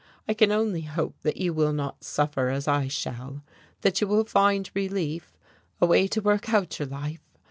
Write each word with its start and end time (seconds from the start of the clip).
I 0.27 0.33
can 0.33 0.51
only 0.51 0.81
hope 0.81 1.13
that 1.21 1.37
you 1.37 1.53
will 1.53 1.73
not 1.73 2.03
suffer 2.03 2.49
as 2.49 2.67
I 2.67 2.87
shall, 2.87 3.43
that 3.81 4.01
you 4.01 4.07
will 4.07 4.23
find 4.25 4.67
relief 4.73 5.31
away 5.79 6.07
to 6.07 6.21
work 6.23 6.51
out 6.51 6.79
your 6.79 6.87
life. 6.87 7.21